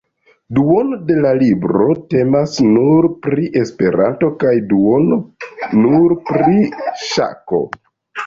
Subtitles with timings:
[0.57, 5.17] Duono de la libro temas nur pri Esperanto kaj duono
[5.83, 6.57] nur pri
[7.11, 7.61] ŝako.